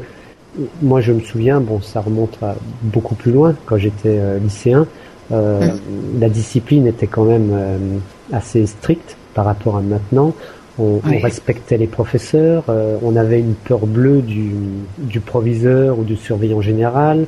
moi 0.81 1.01
je 1.01 1.11
me 1.11 1.21
souviens, 1.21 1.59
bon 1.59 1.81
ça 1.81 2.01
remonte 2.01 2.37
à 2.41 2.55
beaucoup 2.81 3.15
plus 3.15 3.31
loin, 3.31 3.55
quand 3.65 3.77
j'étais 3.77 4.17
euh, 4.19 4.39
lycéen, 4.39 4.87
euh, 5.31 5.67
mm. 5.67 6.19
la 6.19 6.29
discipline 6.29 6.85
était 6.87 7.07
quand 7.07 7.25
même 7.25 7.99
assez 8.31 8.65
stricte 8.67 9.17
par 9.33 9.45
rapport 9.45 9.77
à 9.77 9.81
maintenant. 9.81 10.33
On, 10.77 10.99
respectait 11.21 11.77
les 11.77 11.87
professeurs, 11.87 12.65
euh, 12.67 12.97
on 13.01 13.15
avait 13.15 13.39
une 13.39 13.53
peur 13.53 13.85
bleue 13.87 14.21
du, 14.21 14.51
du 14.97 15.21
proviseur 15.21 15.97
ou 15.97 16.03
du 16.03 16.17
surveillant 16.17 16.59
général. 16.59 17.27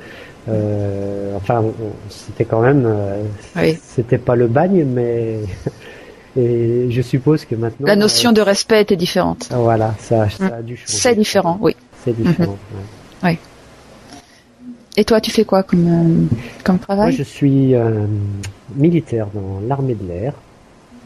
Euh, 0.50 1.34
enfin, 1.38 1.64
c'était 2.10 2.44
quand 2.44 2.60
même, 2.60 2.84
euh, 2.86 3.24
c'était 3.82 4.18
pas 4.18 4.36
le 4.36 4.48
bagne, 4.48 4.84
mais 4.86 5.40
et 6.38 6.88
je 6.90 7.02
suppose 7.02 7.46
que 7.46 7.56
maintenant 7.56 7.88
la 7.88 7.96
notion 7.96 8.34
de 8.34 8.42
respect 8.42 8.82
était 8.82 8.98
différente. 8.98 9.48
Ah, 9.52 9.60
voilà, 9.60 9.96
ça, 10.00 10.30
ça 10.30 10.58
a 10.58 10.62
dû 10.62 10.76
changer. 10.76 10.92
C'est 10.92 11.16
différent, 11.16 11.58
oui. 11.62 11.76
C'est 12.04 12.16
différent. 12.16 12.58
Mhm. 12.74 13.30
Oui. 13.30 13.38
Et 14.98 15.06
toi, 15.06 15.22
tu 15.22 15.32
fais 15.32 15.46
quoi 15.46 15.64
comme 15.64 16.28
comme 16.66 16.80
travail? 16.80 17.12
Moi, 17.12 17.18
je 17.18 17.24
suis 17.24 17.76
militaire 18.76 19.28
dans 19.34 19.62
l'armée 19.66 19.96
de 19.96 20.06
l'air 20.06 20.34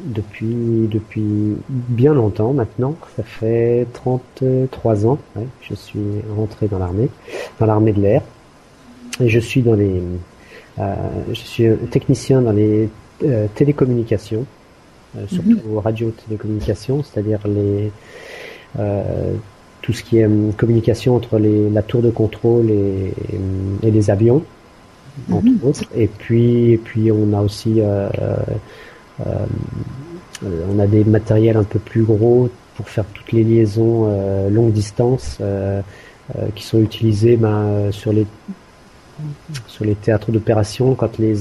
depuis, 0.05 0.87
depuis 0.91 1.55
bien 1.69 2.13
longtemps 2.13 2.53
maintenant. 2.53 2.95
Ça 3.15 3.23
fait 3.23 3.87
33 3.93 5.05
ans. 5.05 5.19
Ouais, 5.35 5.45
je 5.61 5.73
suis 5.75 5.99
rentré 6.35 6.67
dans 6.67 6.79
l'armée, 6.79 7.09
dans 7.59 7.65
l'armée 7.65 7.93
de 7.93 8.01
l'air. 8.01 8.21
Et 9.19 9.29
je 9.29 9.39
suis 9.39 9.61
dans 9.61 9.75
les, 9.75 10.01
euh, 10.79 10.95
je 11.29 11.39
suis 11.39 11.69
technicien 11.91 12.41
dans 12.41 12.51
les 12.51 12.89
euh, 13.23 13.47
télécommunications, 13.53 14.45
euh, 15.17 15.27
surtout 15.27 15.59
mhm. 15.63 15.77
radio-télécommunications, 15.77 17.03
c'est-à-dire 17.03 17.39
les, 17.45 17.91
euh, 18.79 19.33
tout 19.81 19.93
ce 19.93 20.03
qui 20.03 20.17
est 20.17 20.25
hum, 20.25 20.53
communication 20.53 21.15
entre 21.15 21.37
les, 21.37 21.69
la 21.69 21.83
tour 21.83 22.01
de 22.01 22.09
contrôle 22.09 22.71
et, 22.71 23.13
et 23.83 23.91
les 23.91 24.09
avions, 24.09 24.43
entre 25.31 25.45
mhm. 25.45 25.59
autres. 25.63 25.83
Et 25.95 26.07
puis, 26.07 26.71
et 26.71 26.77
puis 26.77 27.11
on 27.11 27.33
a 27.33 27.41
aussi 27.41 27.75
euh, 27.77 28.09
on 29.19 30.79
a 30.79 30.87
des 30.87 31.03
matériels 31.03 31.57
un 31.57 31.63
peu 31.63 31.79
plus 31.79 32.03
gros 32.03 32.49
pour 32.75 32.89
faire 32.89 33.05
toutes 33.13 33.31
les 33.31 33.43
liaisons 33.43 34.07
longue 34.49 34.71
distance 34.71 35.39
qui 36.55 36.63
sont 36.63 36.79
utilisés 36.79 37.37
ben, 37.37 37.91
sur 37.91 38.13
les 38.13 38.25
sur 39.67 39.85
les 39.85 39.93
théâtres 39.93 40.31
d'opération 40.31 40.95
quand 40.95 41.19
les, 41.19 41.35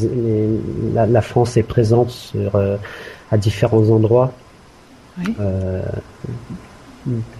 la, 0.93 1.23
France 1.23 1.57
est 1.57 1.63
présente 1.63 2.11
sur, 2.11 2.61
à 3.31 3.39
différents 3.39 3.89
endroits. 3.89 4.33
il 5.27 5.33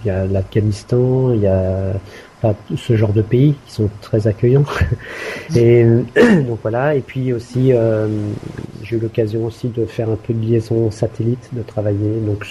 y 0.05 0.09
a 0.09 0.25
l'Afghanistan, 0.25 1.31
il 1.33 1.41
y 1.41 1.47
a 1.47 1.93
ce 2.75 2.95
genre 2.95 3.13
de 3.13 3.21
pays 3.21 3.55
qui 3.65 3.73
sont 3.73 3.89
très 4.01 4.27
accueillants. 4.27 4.65
et 5.55 5.85
donc 6.47 6.59
voilà. 6.61 6.95
Et 6.95 7.01
puis 7.01 7.33
aussi, 7.33 7.73
euh, 7.73 8.07
j'ai 8.83 8.97
eu 8.97 8.99
l'occasion 8.99 9.45
aussi 9.45 9.69
de 9.69 9.85
faire 9.85 10.09
un 10.09 10.15
peu 10.15 10.33
de 10.33 10.41
liaison 10.41 10.91
satellite, 10.91 11.49
de 11.53 11.61
travailler. 11.61 12.19
Donc 12.25 12.45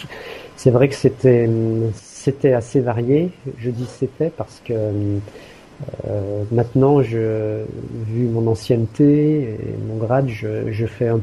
c'est 0.57 0.71
vrai 0.71 0.89
que 0.89 0.95
c'était 0.95 1.49
c'était 1.95 2.53
assez 2.53 2.81
varié. 2.81 3.31
Je 3.59 3.71
dis 3.71 3.87
c'était 3.87 4.31
parce 4.31 4.63
que 4.65 4.75
euh, 4.75 6.43
maintenant, 6.53 7.03
je, 7.03 7.65
vu 8.07 8.27
mon 8.27 8.47
ancienneté 8.47 9.43
et 9.43 9.59
mon 9.89 9.97
grade, 9.97 10.29
je, 10.29 10.71
je 10.71 10.87
fais 10.87 11.09
un, 11.09 11.21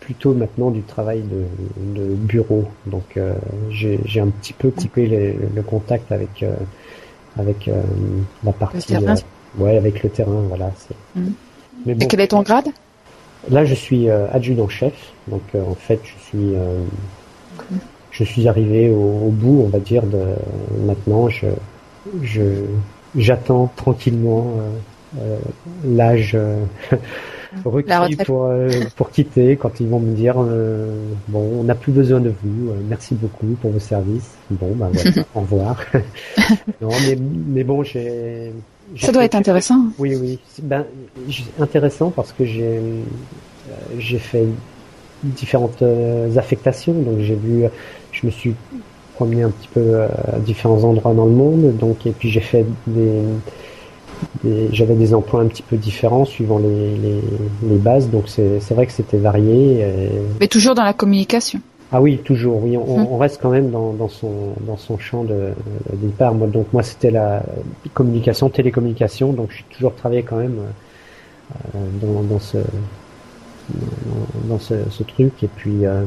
plutôt 0.00 0.34
maintenant 0.34 0.70
du 0.70 0.82
travail 0.82 1.22
de, 1.22 2.00
de 2.00 2.14
bureau. 2.14 2.66
Donc 2.86 3.16
euh, 3.16 3.32
j'ai 3.70 4.20
un 4.20 4.28
petit 4.28 4.52
peu 4.52 4.70
coupé 4.70 5.38
le 5.54 5.62
contact 5.62 6.12
avec 6.12 6.44
avec 7.38 7.68
euh, 7.68 7.82
la 8.44 8.52
partie. 8.52 8.76
Le 8.92 9.00
terrain. 9.00 9.14
Euh, 9.14 9.64
ouais, 9.64 9.76
avec 9.76 10.02
le 10.02 10.10
terrain, 10.10 10.42
voilà. 10.48 10.70
Mmh. 11.14 11.20
Mais 11.84 11.94
bon, 11.94 12.04
Et 12.04 12.08
quel 12.08 12.20
est 12.20 12.28
ton 12.28 12.42
grade? 12.42 12.68
Là, 13.50 13.64
je 13.64 13.74
suis 13.74 14.08
euh, 14.08 14.26
adjudant-chef, 14.32 14.94
donc 15.28 15.42
en 15.54 15.74
fait, 15.74 16.00
je 16.02 16.24
suis, 16.24 16.54
je 18.10 18.24
suis 18.24 18.48
arrivé 18.48 18.90
au, 18.90 19.30
bout, 19.30 19.62
on 19.64 19.68
va 19.68 19.78
dire, 19.78 20.02
de 20.02 20.34
maintenant. 20.84 21.28
Je, 21.28 21.46
je, 22.22 22.42
j'attends 23.16 23.70
tranquillement 23.76 24.54
l'âge 25.84 26.36
requis 27.64 28.16
pour, 28.24 28.50
pour 28.96 29.10
quitter 29.10 29.56
quand 29.56 29.80
ils 29.80 29.88
vont 29.88 30.00
me 30.00 30.14
dire 30.14 30.36
bon 31.28 31.60
on 31.60 31.64
n'a 31.64 31.74
plus 31.74 31.92
besoin 31.92 32.20
de 32.20 32.32
vous 32.42 32.72
merci 32.88 33.14
beaucoup 33.14 33.46
pour 33.60 33.70
vos 33.70 33.78
services 33.78 34.34
bon 34.50 34.72
bah 34.76 34.88
voilà 34.92 35.10
au 35.34 35.40
revoir 35.40 35.84
non, 36.80 36.88
mais, 37.06 37.16
mais 37.48 37.64
bon, 37.64 37.82
j'ai. 37.82 38.52
Ça 38.96 39.12
doit 39.12 39.24
être 39.24 39.34
intéressant. 39.34 39.86
Oui, 39.98 40.14
oui. 40.14 40.38
Ben, 40.62 40.84
intéressant 41.58 42.10
parce 42.10 42.32
que 42.32 42.44
j'ai 42.44 42.78
euh, 42.78 43.02
j'ai 43.98 44.18
fait 44.18 44.46
différentes 45.24 45.82
euh, 45.82 46.36
affectations. 46.36 46.92
Donc 46.92 47.20
j'ai 47.20 47.34
vu, 47.34 47.64
je 48.12 48.26
me 48.26 48.30
suis 48.30 48.54
promené 49.14 49.42
un 49.42 49.50
petit 49.50 49.68
peu 49.68 49.80
euh, 49.80 50.08
à 50.32 50.38
différents 50.38 50.84
endroits 50.84 51.14
dans 51.14 51.26
le 51.26 51.32
monde. 51.32 51.76
Donc 51.76 52.06
et 52.06 52.12
puis 52.12 52.30
j'ai 52.30 52.40
fait 52.40 52.64
des, 52.86 53.22
j'avais 54.72 54.94
des 54.94 55.14
emplois 55.14 55.40
un 55.40 55.46
petit 55.46 55.62
peu 55.62 55.76
différents 55.76 56.24
suivant 56.24 56.58
les, 56.58 56.96
les, 56.96 57.20
les 57.68 57.76
bases. 57.76 58.10
Donc 58.10 58.28
c'est 58.28 58.72
vrai 58.72 58.86
que 58.86 58.92
c'était 58.92 59.18
varié. 59.18 59.84
Mais 60.40 60.48
toujours 60.48 60.74
dans 60.74 60.84
la 60.84 60.92
communication. 60.94 61.60
Ah 61.92 62.00
oui, 62.00 62.18
toujours. 62.18 62.64
Oui, 62.64 62.76
on, 62.76 63.14
on 63.14 63.16
reste 63.16 63.40
quand 63.40 63.50
même 63.50 63.70
dans, 63.70 63.92
dans, 63.92 64.08
son 64.08 64.54
dans 64.60 64.76
son 64.76 64.98
champ 64.98 65.22
de, 65.22 65.52
départ. 65.92 66.34
Moi, 66.34 66.48
donc 66.48 66.72
moi, 66.72 66.82
c'était 66.82 67.12
la 67.12 67.42
communication, 67.94 68.48
télécommunication. 68.48 69.32
Donc 69.32 69.50
j'ai 69.52 69.64
toujours 69.70 69.94
travaillé 69.94 70.24
quand 70.24 70.36
même 70.36 70.58
euh, 71.74 71.78
dans, 72.02 72.22
dans 72.22 72.40
ce 72.40 72.58
dans, 74.44 74.58
ce, 74.58 74.74
ce, 74.90 75.02
truc. 75.04 75.42
Et 75.44 75.48
puis, 75.48 75.86
euh, 75.86 76.04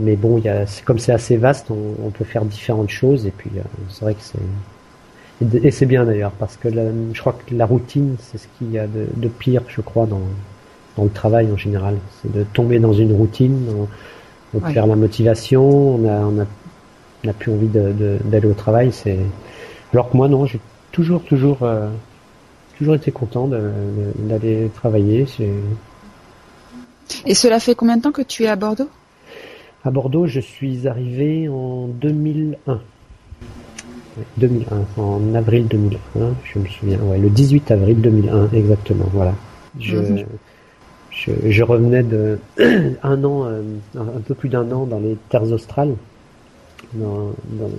mais 0.00 0.16
bon, 0.16 0.38
il 0.38 0.44
y 0.44 0.48
a, 0.48 0.64
comme 0.84 0.98
c'est 0.98 1.12
assez 1.12 1.36
vaste, 1.36 1.70
on, 1.70 2.06
on, 2.06 2.10
peut 2.10 2.24
faire 2.24 2.44
différentes 2.46 2.90
choses. 2.90 3.26
Et 3.26 3.32
puis, 3.32 3.50
euh, 3.56 3.62
c'est 3.90 4.02
vrai 4.02 4.14
que 4.14 4.22
c'est 4.22 4.38
et 5.40 5.70
c'est 5.70 5.86
bien 5.86 6.04
d'ailleurs 6.04 6.32
parce 6.32 6.56
que 6.56 6.68
je 6.70 7.20
crois 7.20 7.34
que 7.34 7.54
la 7.54 7.66
routine, 7.66 8.16
c'est 8.20 8.38
ce 8.38 8.46
qu'il 8.56 8.72
y 8.72 8.78
a 8.78 8.86
de, 8.86 9.06
de, 9.16 9.28
pire, 9.28 9.62
je 9.68 9.80
crois, 9.80 10.06
dans 10.06 10.22
dans 10.96 11.04
le 11.04 11.10
travail 11.10 11.50
en 11.52 11.56
général. 11.56 11.98
C'est 12.22 12.32
de 12.32 12.42
tomber 12.42 12.78
dans 12.78 12.94
une 12.94 13.12
routine 13.12 13.68
on 14.54 14.60
perd 14.60 14.88
la 14.88 14.96
motivation, 14.96 15.96
on 15.96 16.08
a, 16.08 16.20
on 16.20 16.40
a, 16.40 16.46
on 17.24 17.28
a 17.28 17.32
plus 17.32 17.52
envie 17.52 17.68
d'aller 17.68 18.46
au 18.46 18.54
travail. 18.54 18.92
C'est 18.92 19.18
alors 19.92 20.10
que 20.10 20.16
moi 20.16 20.28
non, 20.28 20.46
j'ai 20.46 20.60
toujours 20.92 21.22
toujours 21.22 21.62
euh, 21.62 21.88
toujours 22.78 22.94
été 22.94 23.10
content 23.10 23.48
d'aller 23.48 24.70
travailler. 24.74 25.26
Et 27.24 27.34
cela 27.34 27.60
fait 27.60 27.74
combien 27.74 27.96
de 27.96 28.02
temps 28.02 28.12
que 28.12 28.22
tu 28.22 28.44
es 28.44 28.48
à 28.48 28.56
Bordeaux? 28.56 28.88
À 29.84 29.90
Bordeaux, 29.90 30.26
je 30.26 30.40
suis 30.40 30.88
arrivé 30.88 31.48
en 31.48 31.86
2001. 31.86 32.80
2001, 34.38 35.02
en 35.02 35.34
avril 35.34 35.66
2001, 35.66 36.34
je 36.44 36.58
me 36.58 36.66
souviens. 36.66 36.98
Ouais, 37.00 37.18
le 37.18 37.30
18 37.30 37.70
avril 37.70 38.00
2001, 38.00 38.50
exactement. 38.52 39.06
Voilà. 39.12 39.34
Je, 39.78 39.96
mhm 39.98 40.24
je, 41.26 41.62
revenais 41.62 42.02
de 42.02 42.38
un 43.02 43.24
an, 43.24 43.46
euh, 43.46 43.62
un 43.96 44.20
peu 44.20 44.34
plus 44.34 44.48
d'un 44.48 44.70
an 44.72 44.84
dans 44.84 44.98
les 44.98 45.16
terres 45.28 45.50
australes. 45.52 45.94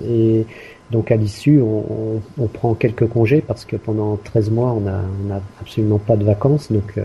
et 0.07 0.45
donc 0.91 1.11
à 1.11 1.15
l'issue, 1.15 1.61
on, 1.61 2.47
prend 2.53 2.73
quelques 2.73 3.07
congés 3.07 3.43
parce 3.45 3.65
que 3.65 3.75
pendant 3.75 4.17
13 4.17 4.51
mois, 4.51 4.71
on 4.71 4.81
n'a 4.81 5.01
on 5.27 5.33
a 5.33 5.41
absolument 5.61 5.99
pas 5.99 6.15
de 6.15 6.23
vacances. 6.23 6.71
Donc, 6.71 6.97
euh, 6.97 7.03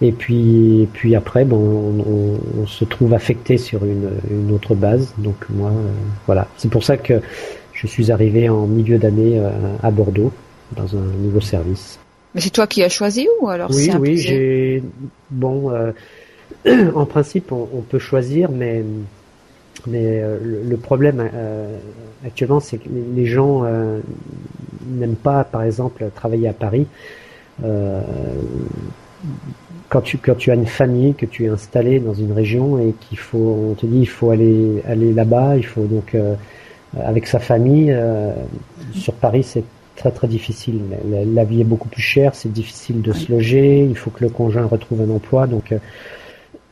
et 0.00 0.12
puis, 0.12 0.88
puis 0.92 1.16
après, 1.16 1.44
bon, 1.44 1.58
on, 2.06 2.66
se 2.66 2.84
trouve 2.84 3.14
affecté 3.14 3.58
sur 3.58 3.84
une, 3.84 4.10
une 4.30 4.52
autre 4.52 4.76
base. 4.76 5.12
Donc 5.18 5.34
moi, 5.50 5.70
euh, 5.70 5.90
voilà. 6.26 6.46
C'est 6.56 6.70
pour 6.70 6.84
ça 6.84 6.96
que 6.96 7.20
je 7.80 7.86
suis 7.86 8.10
arrivé 8.10 8.48
en 8.48 8.66
milieu 8.66 8.98
d'année 8.98 9.40
à 9.82 9.90
Bordeaux 9.90 10.32
dans 10.76 10.96
un 10.96 11.06
nouveau 11.22 11.40
service. 11.40 11.98
Mais 12.34 12.40
c'est 12.40 12.50
toi 12.50 12.66
qui 12.66 12.82
as 12.82 12.88
choisi 12.88 13.26
ou 13.40 13.48
alors 13.48 13.70
Oui, 13.72 13.90
oui, 13.98 14.18
j'ai. 14.18 14.82
Bon, 15.30 15.70
euh, 15.70 15.92
en 16.94 17.06
principe, 17.06 17.52
on, 17.52 17.82
peut 17.88 17.98
choisir, 17.98 18.50
mais 18.50 18.84
mais 19.86 20.20
euh, 20.22 20.38
le, 20.42 20.76
problème 20.76 21.30
euh, 21.32 21.76
actuellement, 22.26 22.60
c'est 22.60 22.78
que 22.78 22.88
les 23.14 23.26
gens 23.26 23.64
n'aiment 24.86 25.16
pas, 25.16 25.44
par 25.44 25.62
exemple, 25.62 26.04
travailler 26.14 26.48
à 26.48 26.52
Paris. 26.52 26.86
quand 29.88 30.00
tu 30.02 30.18
quand 30.18 30.36
tu 30.36 30.50
as 30.50 30.54
une 30.54 30.66
famille, 30.66 31.14
que 31.14 31.26
tu 31.26 31.46
es 31.46 31.48
installé 31.48 31.98
dans 31.98 32.14
une 32.14 32.32
région 32.32 32.78
et 32.78 32.94
qu'il 33.00 33.18
faut, 33.18 33.70
on 33.70 33.74
te 33.74 33.86
dit, 33.86 34.00
il 34.00 34.08
faut 34.08 34.30
aller 34.30 34.82
aller 34.86 35.14
là-bas, 35.14 35.56
il 35.56 35.64
faut 35.64 35.84
donc 35.84 36.14
avec 37.02 37.26
sa 37.26 37.38
famille. 37.38 37.94
sur 38.94 39.14
Paris, 39.14 39.42
c'est 39.42 39.64
très 39.98 40.10
très 40.12 40.28
difficile. 40.28 40.80
La, 41.34 41.44
vie 41.44 41.60
est 41.60 41.64
beaucoup 41.64 41.88
plus 41.88 42.02
chère, 42.02 42.34
c'est 42.34 42.52
difficile 42.52 43.02
de 43.02 43.12
se 43.12 43.30
loger, 43.30 43.84
il 43.84 43.96
faut 43.96 44.10
que 44.10 44.24
le 44.24 44.30
conjoint 44.30 44.64
retrouve 44.64 45.02
un 45.02 45.10
emploi, 45.10 45.46
donc 45.46 45.72
euh, 45.72 45.78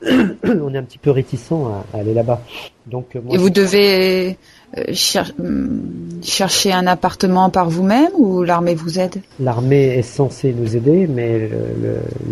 on 0.44 0.72
est 0.72 0.78
un 0.78 0.82
petit 0.84 0.98
peu 0.98 1.10
réticent 1.10 1.52
à, 1.52 1.98
aller 1.98 2.14
là-bas. 2.14 2.40
Donc 2.86 3.16
euh, 3.16 3.20
et 3.32 3.36
vous 3.36 3.50
devez 3.50 4.38
euh, 4.78 4.94
hum, 5.40 5.82
chercher 6.22 6.72
un 6.72 6.86
appartement 6.86 7.50
par 7.50 7.68
vous-même 7.68 8.10
ou 8.16 8.44
l'armée 8.44 8.76
vous 8.76 9.00
aide? 9.00 9.20
L'armée 9.40 9.98
est 9.98 10.02
censée 10.02 10.54
nous 10.56 10.76
aider, 10.76 11.08
mais 11.08 11.50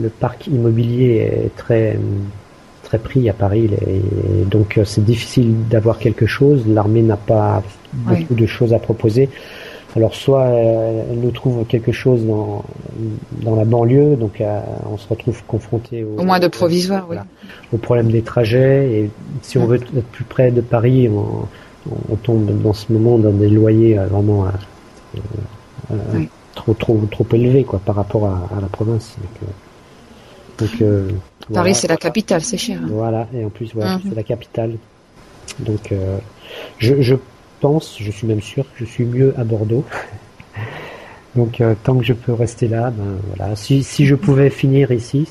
le, 0.00 0.08
parc 0.08 0.46
immobilier 0.46 1.42
est 1.44 1.56
très 1.56 1.98
très 2.94 2.98
pris 2.98 3.28
à 3.28 3.32
Paris 3.32 3.70
et, 3.86 4.44
donc 4.44 4.80
c'est 4.84 5.04
difficile 5.04 5.68
d'avoir 5.68 5.98
quelque 5.98 6.26
chose. 6.26 6.64
L'armée 6.66 7.02
n'a 7.02 7.16
pas 7.16 7.62
beaucoup 7.92 8.34
de 8.34 8.46
choses 8.46 8.72
à 8.72 8.78
proposer. 8.78 9.28
Alors 9.96 10.14
soit 10.14 10.42
euh, 10.42 11.04
elle 11.10 11.20
nous 11.20 11.30
trouve 11.30 11.64
quelque 11.66 11.92
chose 11.92 12.24
dans, 12.26 12.64
dans 13.42 13.54
la 13.54 13.64
banlieue, 13.64 14.16
donc 14.16 14.40
euh, 14.40 14.60
on 14.92 14.96
se 14.98 15.08
retrouve 15.08 15.40
confronté 15.46 16.02
au, 16.02 16.20
au 16.20 16.24
moins 16.24 16.40
de 16.40 16.48
provisoire, 16.48 17.06
oui. 17.08 17.16
au 17.72 17.76
problème 17.76 18.10
des 18.10 18.22
trajets. 18.22 18.90
Et 18.92 19.10
si 19.42 19.56
on 19.56 19.66
veut 19.66 19.76
être 19.76 20.02
plus 20.10 20.24
près 20.24 20.50
de 20.50 20.60
Paris, 20.60 21.08
on, 21.08 21.46
on 22.10 22.16
tombe 22.16 22.60
dans 22.60 22.72
ce 22.72 22.92
moment 22.92 23.18
dans 23.18 23.30
des 23.30 23.48
loyers 23.48 23.98
euh, 23.98 24.06
vraiment 24.06 24.46
trop 26.56 26.74
trop 26.74 27.00
trop 27.10 27.26
élevés 27.32 27.62
quoi 27.64 27.80
par 27.84 27.94
rapport 27.94 28.26
à, 28.26 28.48
à 28.56 28.60
la 28.60 28.68
province. 28.68 29.16
Donc, 29.20 29.48
Paris 31.52 31.74
c'est 31.74 31.88
la 31.88 31.96
capitale, 31.96 32.42
c'est 32.42 32.58
cher. 32.58 32.80
Hein. 32.82 32.88
Voilà 32.90 33.28
et 33.34 33.44
en 33.44 33.50
plus 33.50 33.72
voilà, 33.74 33.96
mhm. 33.96 34.02
c'est 34.08 34.14
la 34.14 34.22
capitale. 34.22 34.72
Donc 35.60 35.92
je, 36.78 37.00
je 37.00 37.14
pense, 37.60 37.96
je 38.00 38.10
suis 38.10 38.26
même 38.26 38.42
sûr 38.42 38.64
que 38.64 38.84
je 38.84 38.84
suis 38.84 39.04
mieux 39.04 39.34
à 39.38 39.44
Bordeaux. 39.44 39.84
Donc 41.36 41.60
euh, 41.60 41.74
tant 41.82 41.96
que 41.96 42.04
je 42.04 42.12
peux 42.12 42.32
rester 42.32 42.68
là, 42.68 42.90
ben 42.90 43.16
voilà. 43.34 43.56
Si, 43.56 43.82
si 43.82 44.06
je 44.06 44.14
pouvais 44.14 44.50
finir 44.50 44.92
ici, 44.92 45.28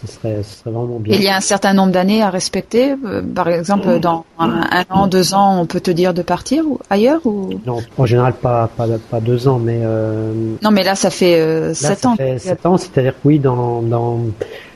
ce 0.00 0.06
serait, 0.06 0.42
ce 0.42 0.60
serait 0.60 0.70
vraiment 0.70 0.98
bien. 0.98 1.16
Il 1.16 1.22
y 1.22 1.28
a 1.28 1.36
un 1.36 1.40
certain 1.40 1.74
nombre 1.74 1.92
d'années 1.92 2.22
à 2.22 2.30
respecter. 2.30 2.94
Euh, 3.04 3.22
par 3.22 3.48
exemple, 3.48 4.00
dans 4.00 4.24
un, 4.38 4.84
an, 4.90 5.06
deux 5.06 5.34
ans, 5.34 5.60
on 5.60 5.66
peut 5.66 5.80
te 5.80 5.90
dire 5.90 6.14
de 6.14 6.22
partir 6.22 6.64
ou 6.66 6.78
ailleurs 6.88 7.20
ou? 7.24 7.60
Non, 7.66 7.78
en 7.98 8.06
général 8.06 8.34
pas 8.34 8.68
pas, 8.76 8.86
pas 9.10 9.20
deux 9.20 9.48
ans, 9.48 9.58
mais 9.58 9.80
euh, 9.82 10.32
non, 10.62 10.70
mais 10.70 10.82
là 10.82 10.94
ça 10.94 11.10
fait 11.10 11.74
sept 11.74 12.06
ans. 12.06 12.16
Ça 12.16 12.24
fait 12.24 12.38
sept 12.38 12.66
ans, 12.66 12.76
c'est-à-dire 12.76 13.12
que 13.12 13.28
oui, 13.28 13.38
dans 13.38 13.82
dans 13.82 14.20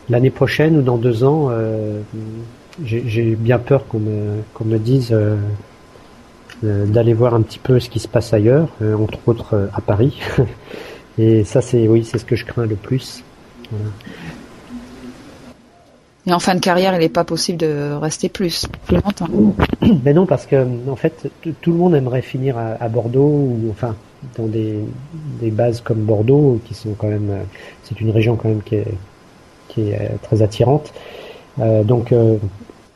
l'année 0.09 0.31
prochaine 0.31 0.77
ou 0.79 0.83
dans 0.83 0.99
deux 0.99 1.25
ans, 1.25 1.51
j'ai 2.83 3.37
bien 3.37 3.59
peur 3.59 3.87
qu'on 3.87 4.01
me, 4.01 4.43
qu'on 4.53 4.65
me 4.65 4.79
dise 4.79 5.13
euh, 5.13 5.37
euh, 6.65 6.87
d'aller 6.87 7.15
voir 7.15 7.35
un 7.35 7.43
petit 7.43 7.59
peu 7.59 7.79
ce 7.79 7.89
qui 7.89 7.99
se 7.99 8.09
passe 8.09 8.33
ailleurs, 8.33 8.69
euh, 8.83 8.97
entre 8.97 9.19
autres 9.27 9.69
à 9.75 9.81
Paris. 9.81 10.19
Et 11.19 11.45
ça, 11.45 11.61
c'est 11.61 11.87
oui, 11.87 12.05
c'est 12.05 12.19
ce 12.19 12.25
que 12.25 12.35
je 12.35 12.45
crains 12.45 12.67
le 12.67 12.75
plus. 12.75 13.23
Voilà. 13.71 13.91
Et 16.27 16.33
en 16.33 16.39
fin 16.39 16.55
de 16.55 16.61
carrière, 16.61 16.95
il 16.95 17.01
n'est 17.01 17.09
pas 17.09 17.25
possible 17.25 17.59
de 17.59 17.93
rester 18.01 18.29
plus, 18.29 18.67
plus 18.87 18.97
longtemps. 18.97 19.29
Mais 20.05 20.15
non, 20.15 20.25
parce 20.27 20.47
que 20.47 20.67
en 20.89 20.97
fait, 20.97 21.31
tout 21.61 21.73
le 21.73 21.79
monde 21.79 21.95
aimerait 21.95 22.23
finir 22.23 22.57
à, 22.57 22.83
à, 22.83 22.89
Bordeaux 22.89 23.29
ou 23.29 23.69
enfin 23.71 23.95
dans 24.39 24.47
des, 24.47 24.79
des 25.41 25.51
bases 25.51 25.83
comme 25.83 25.99
Bordeaux, 25.99 26.61
qui 26.65 26.73
sont 26.73 26.95
quand 26.97 27.09
même, 27.09 27.31
c'est 27.83 28.01
une 28.01 28.11
région 28.11 28.37
quand 28.37 28.49
même 28.49 28.63
qui 28.63 28.77
est, 28.77 28.95
qui 29.69 29.91
est 29.91 30.19
très 30.23 30.41
attirante. 30.41 30.93
Euh, 31.61 31.85
donc, 31.85 32.13
euh, 32.13 32.37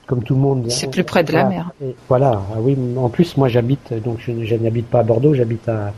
comme 0.07 0.23
tout 0.23 0.35
le 0.35 0.41
monde. 0.41 0.71
C'est 0.71 0.91
plus 0.91 1.05
près 1.05 1.23
de 1.23 1.33
la 1.33 1.45
mer. 1.45 1.71
Et 1.85 1.95
voilà. 2.09 2.43
Ah 2.55 2.59
oui. 2.61 2.77
En 2.97 3.11
plus, 3.11 3.37
moi, 3.37 3.49
j'habite 3.49 3.93
donc 4.03 4.19
je, 4.21 4.33
je 4.45 4.57
n'habite 4.57 4.87
pas 4.87 5.01
à 5.01 5.03
Bordeaux, 5.03 5.35
j'habite 5.35 5.69
à, 5.69 5.93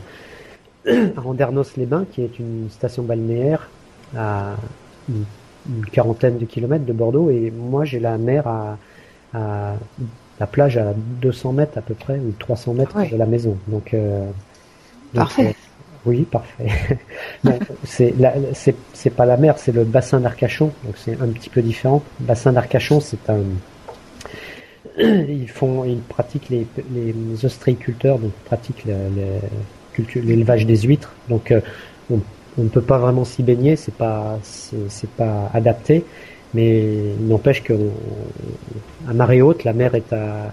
à 0.87 1.21
Andernos-les-Bains, 1.25 2.05
qui 2.11 2.21
est 2.21 2.37
une 2.39 2.67
station 2.69 3.03
balnéaire 3.03 3.69
à 4.17 4.55
une, 5.07 5.23
une, 5.69 5.85
quarantaine 5.85 6.37
de 6.37 6.45
kilomètres 6.45 6.85
de 6.85 6.93
Bordeaux, 6.93 7.29
et 7.29 7.51
moi, 7.51 7.85
j'ai 7.85 7.99
la 7.99 8.17
mer 8.17 8.47
à, 8.47 8.77
à, 9.33 9.73
la 10.39 10.47
plage 10.47 10.77
à 10.77 10.93
200 11.21 11.53
mètres 11.53 11.77
à 11.77 11.81
peu 11.81 11.93
près 11.93 12.15
ou 12.17 12.33
300 12.39 12.73
mètres 12.73 12.95
Ouais. 12.95 13.09
de 13.09 13.17
la 13.17 13.25
maison. 13.25 13.57
Donc, 13.67 13.93
euh, 13.93 14.25
Parfait. 15.13 15.47
euh, 15.47 15.53
oui, 16.05 16.21
parfait. 16.23 16.67
Bon, 17.43 17.59
c'est 17.83 19.09
pas 19.15 19.25
la 19.25 19.37
mer, 19.37 19.57
c'est 19.57 19.71
le 19.71 19.83
bassin 19.83 20.19
d'Arcachon, 20.19 20.71
donc 20.85 20.95
c'est 20.97 21.13
un 21.21 21.27
petit 21.27 21.49
peu 21.49 21.61
différent. 21.61 22.01
Le 22.19 22.25
bassin 22.27 22.53
d'Arcachon, 22.53 22.99
c'est 22.99 23.29
un 23.29 23.39
ils 24.99 25.47
font, 25.49 25.83
ils 25.85 25.99
pratiquent 26.01 26.49
les, 26.49 26.67
les 26.93 27.45
ostréiculteurs, 27.45 28.19
donc 28.19 28.31
ils 28.35 28.45
pratiquent 28.45 28.85
l'élevage 30.15 30.65
des 30.65 30.77
huîtres. 30.81 31.13
Donc 31.29 31.51
euh, 31.51 31.61
on, 32.11 32.19
on 32.57 32.63
ne 32.63 32.69
peut 32.69 32.81
pas 32.81 32.97
vraiment 32.97 33.25
s'y 33.25 33.43
baigner, 33.43 33.75
c'est 33.75 33.93
pas 33.93 34.39
c'est 34.43 35.09
pas 35.11 35.49
adapté, 35.53 36.05
mais 36.53 37.13
il 37.19 37.27
n'empêche 37.27 37.63
que 37.63 37.73
on- 37.73 39.09
à 39.09 39.13
marée 39.13 39.41
haute, 39.41 39.63
la 39.63 39.73
mer 39.73 39.95
est 39.95 40.13
à, 40.13 40.51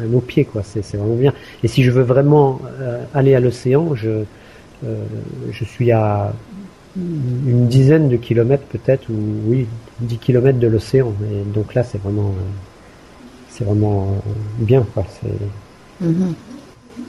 nos 0.00 0.20
pieds, 0.20 0.44
quoi. 0.44 0.62
C'est 0.62 0.80
vraiment 0.96 1.16
bien. 1.16 1.32
Et 1.62 1.68
si 1.68 1.82
je 1.82 1.90
veux 1.90 2.02
vraiment 2.02 2.60
euh, 2.80 3.02
aller 3.14 3.34
à 3.34 3.40
l'océan, 3.40 3.94
je 3.94 4.24
euh, 4.84 5.04
je 5.50 5.64
suis 5.64 5.90
à 5.92 6.32
une 6.96 7.66
dizaine 7.68 8.08
de 8.08 8.16
kilomètres 8.16 8.64
peut-être, 8.64 9.10
ou 9.10 9.14
oui, 9.46 9.66
10 10.00 10.18
kilomètres 10.18 10.58
de 10.58 10.66
l'océan. 10.66 11.12
Et 11.30 11.42
donc 11.54 11.74
là, 11.74 11.82
c'est 11.82 11.98
vraiment, 11.98 12.28
euh, 12.28 12.42
c'est 13.50 13.64
vraiment 13.64 14.08
bien. 14.58 14.86
Mhm. 16.00 16.34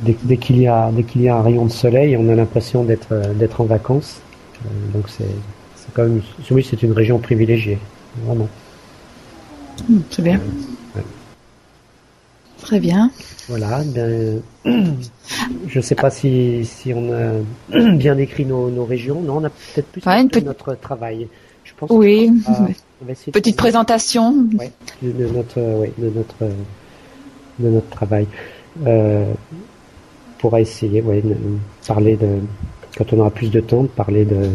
Dès, 0.02 0.16
dès 0.24 0.38
qu'il 0.38 0.60
y 0.60 0.68
a, 0.68 0.92
dès 0.92 1.04
qu'il 1.04 1.22
y 1.22 1.30
a 1.30 1.36
un 1.38 1.42
rayon 1.42 1.66
de 1.66 1.72
soleil, 1.72 2.16
on 2.18 2.30
a 2.30 2.36
l'impression 2.36 2.84
d'être, 2.84 3.08
euh, 3.12 3.34
d'être 3.34 3.62
en 3.62 3.66
vacances. 3.66 4.22
Euh, 4.66 4.70
donc 4.94 5.10
c'est, 5.10 5.24
c'est 5.76 5.94
quand 5.94 6.04
même, 6.04 6.22
oui, 6.52 6.66
c'est 6.70 6.82
une 6.84 6.92
région 6.94 7.20
privilégiée, 7.20 7.78
vraiment. 8.26 8.48
Mm, 9.88 9.98
C'est 10.10 10.22
bien. 10.24 10.40
Ouais. 10.96 11.02
Très 12.62 12.80
bien. 12.80 13.12
Voilà. 13.48 13.82
Ben, 13.86 14.42
je 15.68 15.80
sais 15.80 15.96
pas 15.96 16.10
si, 16.10 16.66
si 16.66 16.94
on 16.94 17.12
a 17.14 17.92
bien 17.94 18.16
décrit 18.16 18.46
nos, 18.46 18.70
nos 18.70 18.86
régions. 18.86 19.22
Non, 19.22 19.38
on 19.38 19.44
a 19.46 19.50
peut-être 19.50 19.88
plus 19.88 20.06
Ouais, 20.06 20.24
notre 20.44 20.76
travail. 20.76 21.28
Je 21.64 21.72
pense 21.78 21.90
Oui. 21.92 22.32
qu'on 22.46 22.52
va- 22.54 22.60
on 23.02 23.06
va 23.06 23.12
essayer 23.12 23.32
de 23.32 23.40
Petite 23.40 23.56
présentation. 23.58 24.48
Ouais, 24.58 24.72
de, 25.04 25.28
notre, 25.28 25.60
euh, 25.60 25.86
de 25.98 26.10
notre, 26.10 26.36
de 27.60 27.70
notre 27.70 27.90
travail. 27.90 28.26
Euh, 28.86 29.32
pourra 30.40 30.62
essayer, 30.62 31.02
ouais, 31.02 31.22
de 31.22 31.36
parler 31.88 32.16
de, 32.16 32.40
quand 32.98 33.12
on 33.14 33.20
aura 33.20 33.32
plus 33.32 33.52
de 33.52 33.60
temps, 33.60 33.84
de 33.84 33.88
parler 33.88 34.26
de, 34.26 34.50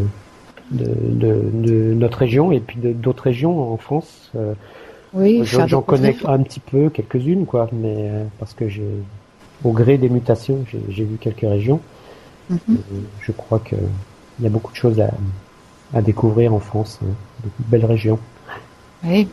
de, 0.71 0.87
de, 0.87 1.43
de 1.53 1.95
notre 1.95 2.19
région 2.19 2.53
et 2.53 2.61
puis 2.61 2.79
d'autres 2.81 3.25
régions 3.25 3.73
en 3.73 3.77
France. 3.77 4.31
Euh, 4.37 4.55
Oui. 5.15 5.43
j'en 5.45 5.83
connais 5.83 6.17
un 6.25 6.43
petit 6.43 6.61
peu, 6.61 6.89
quelques-unes, 6.89 7.45
quoi, 7.47 7.69
mais 7.73 8.09
euh, 8.11 8.25
parce 8.39 8.55
que 8.55 8.69
j'ai, 8.69 8.83
au 9.65 9.73
gré 9.73 9.99
des 9.99 10.09
mutations, 10.09 10.65
j'ai 10.89 11.05
vu 11.05 11.17
quelques 11.21 11.41
régions. 11.49 11.81
Mhm. 12.51 12.79
Je 13.21 13.33
crois 13.33 13.59
que 13.59 13.77
il 14.39 14.45
y 14.45 14.47
a 14.47 14.51
beaucoup 14.51 14.73
de 14.73 14.77
choses 14.77 14.99
à, 15.01 15.11
à 15.95 16.01
découvrir 16.01 16.55
en 16.55 16.59
France, 16.61 16.99
hein, 17.03 17.13
de 17.45 17.51
belles 17.69 17.85
régions. 17.85 18.19
Oui. 19.05 19.29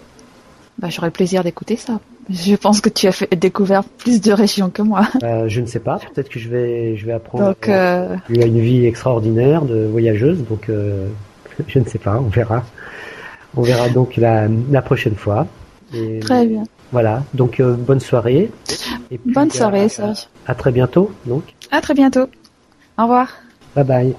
Bah, 0.77 0.89
j'aurais 0.89 1.07
le 1.07 1.13
plaisir 1.13 1.43
d'écouter 1.43 1.75
ça. 1.77 1.99
Je 2.29 2.55
pense 2.55 2.79
que 2.81 2.89
tu 2.89 3.07
as 3.07 3.11
fait 3.11 3.33
découvert 3.35 3.83
plus 3.83 4.21
de 4.21 4.31
régions 4.31 4.69
que 4.69 4.81
moi. 4.81 5.07
Euh, 5.23 5.47
je 5.47 5.61
ne 5.61 5.65
sais 5.65 5.79
pas. 5.79 5.99
Peut-être 6.13 6.29
que 6.29 6.39
je 6.39 6.47
vais, 6.49 6.95
je 6.95 7.05
vais 7.05 7.13
apprendre. 7.13 7.45
Donc, 7.45 7.67
euh, 7.69 8.15
Tu 8.31 8.41
as 8.41 8.45
une 8.45 8.59
vie 8.59 8.85
extraordinaire 8.85 9.63
de 9.63 9.85
voyageuse, 9.87 10.43
donc 10.47 10.69
euh, 10.69 11.07
je 11.67 11.79
ne 11.79 11.85
sais 11.85 11.97
pas. 11.99 12.17
On 12.19 12.27
verra. 12.29 12.63
On 13.57 13.61
verra 13.63 13.89
donc 13.89 14.15
la, 14.17 14.47
la 14.69 14.81
prochaine 14.83 15.15
fois. 15.15 15.47
Et 15.93 16.19
très 16.19 16.45
bien. 16.45 16.63
Voilà. 16.91 17.23
Donc 17.33 17.59
euh, 17.59 17.73
bonne 17.73 17.99
soirée. 17.99 18.51
Et 19.09 19.17
puis, 19.17 19.33
Bonne 19.33 19.49
à- 19.49 19.53
soirée, 19.53 19.89
Serge. 19.89 20.27
À 20.45 20.53
très 20.53 20.71
bientôt. 20.71 21.11
Donc. 21.25 21.43
À 21.71 21.81
très 21.81 21.95
bientôt. 21.95 22.27
Au 22.97 23.03
revoir. 23.03 23.27
Bye 23.75 23.85
bye. 23.85 24.15